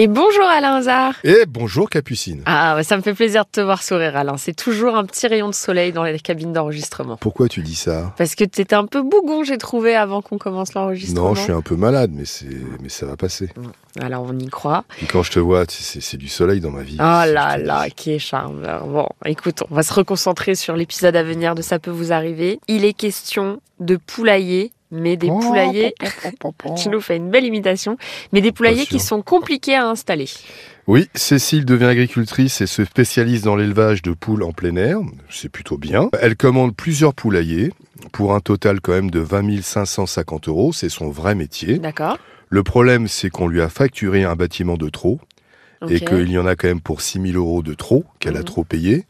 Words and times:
Et 0.00 0.06
bonjour 0.06 0.44
Alain 0.44 0.76
Hazard. 0.76 1.14
Et 1.24 1.44
bonjour 1.44 1.90
Capucine. 1.90 2.42
Ah, 2.46 2.80
ça 2.84 2.96
me 2.96 3.02
fait 3.02 3.14
plaisir 3.14 3.44
de 3.44 3.50
te 3.50 3.60
voir 3.60 3.82
sourire 3.82 4.16
Alain. 4.16 4.36
C'est 4.36 4.54
toujours 4.54 4.94
un 4.94 5.04
petit 5.04 5.26
rayon 5.26 5.48
de 5.48 5.54
soleil 5.56 5.90
dans 5.90 6.04
les 6.04 6.20
cabines 6.20 6.52
d'enregistrement. 6.52 7.16
Pourquoi 7.16 7.48
tu 7.48 7.62
dis 7.62 7.74
ça? 7.74 8.14
Parce 8.16 8.36
que 8.36 8.44
tu 8.44 8.60
étais 8.60 8.76
un 8.76 8.86
peu 8.86 9.02
bougon, 9.02 9.42
j'ai 9.42 9.58
trouvé, 9.58 9.96
avant 9.96 10.22
qu'on 10.22 10.38
commence 10.38 10.74
l'enregistrement. 10.74 11.30
Non, 11.30 11.34
je 11.34 11.40
suis 11.40 11.52
un 11.52 11.62
peu 11.62 11.74
malade, 11.74 12.12
mais, 12.14 12.26
c'est... 12.26 12.46
mais 12.80 12.90
ça 12.90 13.06
va 13.06 13.16
passer. 13.16 13.48
Alors 14.00 14.22
on 14.22 14.38
y 14.38 14.46
croit. 14.46 14.84
Et 15.02 15.06
quand 15.06 15.24
je 15.24 15.32
te 15.32 15.40
vois, 15.40 15.64
c'est, 15.68 16.00
c'est 16.00 16.16
du 16.16 16.28
soleil 16.28 16.60
dans 16.60 16.70
ma 16.70 16.82
vie. 16.82 16.98
Oh 17.00 17.24
là 17.26 17.58
là, 17.58 17.90
qui 17.90 18.12
est 18.12 18.20
charmeur. 18.20 18.86
Bon, 18.86 19.08
écoute, 19.26 19.64
on 19.68 19.74
va 19.74 19.82
se 19.82 19.92
reconcentrer 19.92 20.54
sur 20.54 20.76
l'épisode 20.76 21.16
à 21.16 21.24
venir 21.24 21.56
de 21.56 21.62
Ça 21.62 21.80
peut 21.80 21.90
vous 21.90 22.12
arriver. 22.12 22.60
Il 22.68 22.84
est 22.84 22.92
question 22.92 23.60
de 23.80 23.96
poulailler 23.96 24.70
mais 24.90 25.16
des 25.16 25.28
Oh, 25.30 25.38
poulaillers, 25.38 25.94
tu 26.82 26.88
nous 26.88 27.00
fais 27.00 27.16
une 27.16 27.30
belle 27.30 27.44
imitation, 27.44 27.96
mais 28.32 28.40
des 28.40 28.52
poulaillers 28.52 28.86
qui 28.86 29.00
sont 29.00 29.22
compliqués 29.22 29.74
à 29.74 29.88
installer. 29.88 30.28
Oui, 30.86 31.08
Cécile 31.14 31.66
devient 31.66 31.84
agricultrice 31.84 32.60
et 32.62 32.66
se 32.66 32.84
spécialise 32.84 33.42
dans 33.42 33.56
l'élevage 33.56 34.00
de 34.02 34.12
poules 34.12 34.42
en 34.42 34.52
plein 34.52 34.74
air. 34.76 34.98
C'est 35.28 35.50
plutôt 35.50 35.76
bien. 35.76 36.08
Elle 36.20 36.36
commande 36.36 36.74
plusieurs 36.74 37.12
poulaillers 37.12 37.72
pour 38.12 38.34
un 38.34 38.40
total 38.40 38.80
quand 38.80 38.92
même 38.92 39.10
de 39.10 39.20
20 39.20 39.60
550 39.62 40.48
euros. 40.48 40.72
C'est 40.72 40.88
son 40.88 41.10
vrai 41.10 41.34
métier. 41.34 41.78
D'accord 41.78 42.16
Le 42.48 42.62
problème, 42.62 43.06
c'est 43.06 43.28
qu'on 43.28 43.48
lui 43.48 43.60
a 43.60 43.68
facturé 43.68 44.24
un 44.24 44.34
bâtiment 44.34 44.76
de 44.78 44.88
trop 44.88 45.20
et 45.88 46.00
qu'il 46.00 46.30
y 46.30 46.38
en 46.38 46.46
a 46.46 46.56
quand 46.56 46.68
même 46.68 46.80
pour 46.80 47.00
6 47.00 47.20
000 47.32 47.38
euros 47.38 47.62
de 47.62 47.74
trop, 47.74 48.04
qu'elle 48.18 48.36
a 48.36 48.40
Mhm. 48.40 48.44
trop 48.44 48.64
payé. 48.64 49.04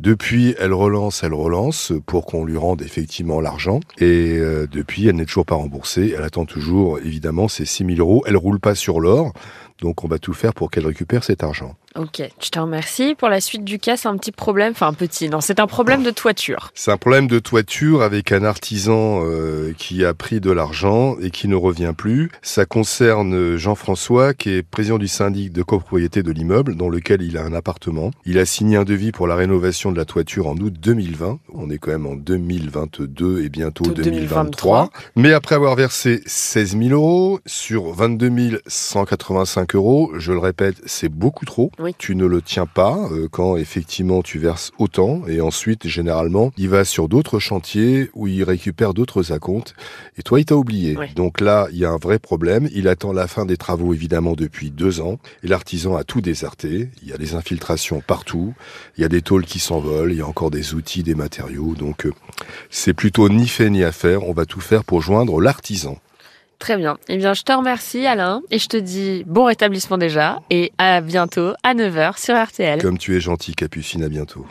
Depuis, 0.00 0.54
elle 0.58 0.72
relance, 0.72 1.22
elle 1.24 1.34
relance 1.34 1.92
pour 2.06 2.26
qu'on 2.26 2.44
lui 2.44 2.56
rende 2.56 2.82
effectivement 2.82 3.40
l'argent. 3.40 3.80
Et 3.98 4.36
euh, 4.38 4.66
depuis, 4.70 5.06
elle 5.08 5.16
n'est 5.16 5.24
toujours 5.26 5.46
pas 5.46 5.54
remboursée. 5.56 6.14
Elle 6.16 6.22
attend 6.24 6.44
toujours, 6.44 6.98
évidemment, 6.98 7.48
ces 7.48 7.64
6 7.64 7.84
000 7.86 7.98
euros. 7.98 8.22
Elle 8.26 8.36
roule 8.36 8.60
pas 8.60 8.74
sur 8.74 9.00
l'or. 9.00 9.32
Donc, 9.80 10.04
on 10.04 10.08
va 10.08 10.18
tout 10.18 10.32
faire 10.34 10.54
pour 10.54 10.70
qu'elle 10.70 10.86
récupère 10.86 11.24
cet 11.24 11.42
argent. 11.42 11.74
Ok, 11.96 12.22
je 12.42 12.48
te 12.48 12.58
remercie. 12.58 13.14
Pour 13.14 13.28
la 13.28 13.40
suite 13.40 13.64
du 13.64 13.78
cas, 13.78 13.96
c'est 13.96 14.08
un 14.08 14.16
petit 14.16 14.32
problème, 14.32 14.72
enfin 14.72 14.88
un 14.88 14.94
petit, 14.94 15.28
non, 15.28 15.40
c'est 15.40 15.60
un 15.60 15.66
problème 15.66 16.02
de 16.02 16.10
toiture. 16.10 16.70
C'est 16.74 16.90
un 16.90 16.96
problème 16.96 17.26
de 17.26 17.38
toiture 17.38 18.02
avec 18.02 18.32
un 18.32 18.44
artisan 18.44 19.22
euh, 19.24 19.72
qui 19.76 20.04
a 20.04 20.14
pris 20.14 20.40
de 20.40 20.50
l'argent 20.50 21.16
et 21.20 21.30
qui 21.30 21.48
ne 21.48 21.54
revient 21.54 21.92
plus. 21.96 22.30
Ça 22.40 22.64
concerne 22.64 23.56
Jean-François, 23.56 24.32
qui 24.32 24.50
est 24.50 24.62
président 24.62 24.98
du 24.98 25.08
syndic 25.08 25.52
de 25.52 25.62
copropriété 25.62 26.22
de 26.22 26.30
l'immeuble, 26.32 26.76
dans 26.76 26.88
lequel 26.88 27.20
il 27.20 27.36
a 27.36 27.42
un 27.42 27.52
appartement. 27.52 28.10
Il 28.24 28.38
a 28.38 28.46
signé 28.46 28.76
un 28.76 28.84
devis 28.84 29.12
pour 29.12 29.26
la 29.26 29.34
rénovation 29.34 29.92
de 29.92 29.98
la 29.98 30.04
toiture 30.04 30.46
en 30.46 30.56
août 30.56 30.72
2020. 30.72 31.40
On 31.52 31.70
est 31.70 31.78
quand 31.78 31.90
même 31.90 32.06
en 32.06 32.14
2022 32.14 33.44
et 33.44 33.48
bientôt 33.50 33.84
Tout 33.84 33.92
2023. 33.92 34.90
Mais 35.16 35.32
après 35.32 35.56
avoir 35.56 35.76
versé 35.76 36.22
16 36.24 36.78
000 36.78 36.90
euros 36.90 37.40
sur 37.44 37.92
22 37.92 38.22
185 38.66 39.74
euros, 39.74 40.12
je 40.16 40.32
le 40.32 40.38
répète, 40.38 40.76
c'est 40.86 41.10
beaucoup 41.10 41.44
trop. 41.44 41.70
Oui. 41.82 41.96
Tu 41.98 42.14
ne 42.14 42.26
le 42.26 42.40
tiens 42.40 42.66
pas 42.66 42.96
euh, 43.10 43.26
quand 43.28 43.56
effectivement 43.56 44.22
tu 44.22 44.38
verses 44.38 44.70
autant 44.78 45.22
et 45.26 45.40
ensuite 45.40 45.88
généralement 45.88 46.52
il 46.56 46.68
va 46.68 46.84
sur 46.84 47.08
d'autres 47.08 47.40
chantiers 47.40 48.08
où 48.14 48.28
il 48.28 48.44
récupère 48.44 48.94
d'autres 48.94 49.32
acomptes 49.32 49.74
et 50.16 50.22
toi 50.22 50.38
il 50.38 50.44
t'a 50.44 50.54
oublié. 50.54 50.96
Oui. 50.96 51.12
Donc 51.16 51.40
là 51.40 51.66
il 51.72 51.78
y 51.78 51.84
a 51.84 51.90
un 51.90 51.96
vrai 51.96 52.20
problème. 52.20 52.68
Il 52.72 52.86
attend 52.86 53.12
la 53.12 53.26
fin 53.26 53.46
des 53.46 53.56
travaux 53.56 53.92
évidemment 53.94 54.34
depuis 54.34 54.70
deux 54.70 55.00
ans 55.00 55.18
et 55.42 55.48
l'artisan 55.48 55.96
a 55.96 56.04
tout 56.04 56.20
déserté. 56.20 56.88
Il 57.02 57.08
y 57.08 57.12
a 57.12 57.18
des 57.18 57.34
infiltrations 57.34 58.00
partout, 58.00 58.54
il 58.96 59.02
y 59.02 59.04
a 59.04 59.08
des 59.08 59.22
tôles 59.22 59.44
qui 59.44 59.58
s'envolent, 59.58 60.12
il 60.12 60.18
y 60.18 60.22
a 60.22 60.26
encore 60.26 60.52
des 60.52 60.74
outils, 60.74 61.02
des 61.02 61.16
matériaux. 61.16 61.74
Donc 61.74 62.06
euh, 62.06 62.12
c'est 62.70 62.94
plutôt 62.94 63.28
ni 63.28 63.48
fait 63.48 63.70
ni 63.70 63.82
à 63.82 63.90
faire. 63.90 64.22
On 64.28 64.32
va 64.32 64.46
tout 64.46 64.60
faire 64.60 64.84
pour 64.84 65.02
joindre 65.02 65.40
l'artisan. 65.40 65.98
Très 66.62 66.76
bien. 66.76 66.96
Eh 67.08 67.16
bien, 67.16 67.34
je 67.34 67.42
te 67.42 67.50
remercie 67.50 68.06
Alain 68.06 68.40
et 68.52 68.60
je 68.60 68.68
te 68.68 68.76
dis 68.76 69.24
bon 69.26 69.46
rétablissement 69.46 69.98
déjà 69.98 70.38
et 70.48 70.70
à 70.78 71.00
bientôt 71.00 71.54
à 71.64 71.74
9h 71.74 72.24
sur 72.24 72.40
RTL. 72.40 72.80
Comme 72.80 72.98
tu 72.98 73.16
es 73.16 73.20
gentil 73.20 73.56
Capucine, 73.56 74.04
à 74.04 74.08
bientôt. 74.08 74.46